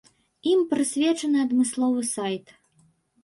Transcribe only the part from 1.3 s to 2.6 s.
адмысловы сайт.